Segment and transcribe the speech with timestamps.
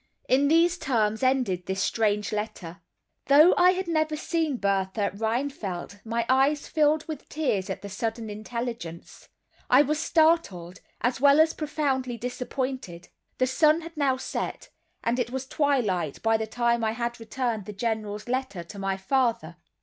[0.27, 2.81] In these terms ended this strange letter.
[3.27, 8.27] Though I had never seen Bertha Rheinfeldt my eyes filled with tears at the sudden
[8.27, 9.29] intelligence;
[9.69, 13.09] I was startled, as well as profoundly disappointed.
[13.37, 14.69] The sun had now set,
[15.03, 18.97] and it was twilight by the time I had returned the General's letter to my
[18.97, 19.55] father.